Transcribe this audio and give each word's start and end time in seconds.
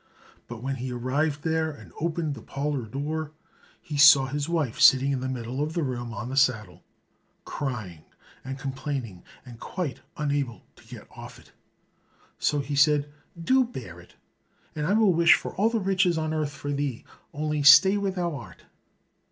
But 0.47 0.63
when 0.63 0.77
he 0.77 0.91
arrived 0.91 1.43
there 1.43 1.69
and 1.69 1.93
opened 2.01 2.33
the 2.33 2.41
parlour 2.41 2.87
door, 2.87 3.33
he 3.79 3.97
saw 3.97 4.25
his 4.25 4.49
wife 4.49 4.79
sitting 4.79 5.11
in 5.11 5.19
the 5.19 5.29
middle 5.29 5.61
of 5.61 5.73
the 5.73 5.83
room 5.83 6.11
on 6.11 6.27
the 6.29 6.35
saddle, 6.35 6.81
crying 7.45 8.05
and 8.43 8.57
complaining, 8.57 9.21
and 9.45 9.59
quite 9.59 9.99
unable 10.17 10.63
to 10.77 10.87
get 10.87 11.05
off 11.11 11.37
it. 11.37 11.51
So 12.39 12.61
he 12.61 12.75
said, 12.75 13.13
"Do 13.39 13.63
bear 13.63 13.99
it, 13.99 14.15
and 14.75 14.87
I 14.87 14.93
will 14.93 15.13
wish 15.13 15.35
for 15.35 15.53
all 15.53 15.69
the 15.69 15.79
riches 15.79 16.17
on 16.17 16.33
earth 16.33 16.51
for 16.53 16.73
thee, 16.73 17.05
only 17.31 17.61
stay 17.61 17.95
where 17.95 18.09
thou 18.09 18.35
art." 18.35 18.63